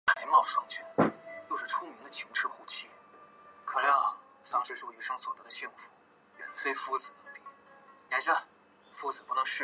[0.01, 0.01] 凡在限期时持有有效或可续期的澳门居民身份证居民均是为此计划之受惠对象。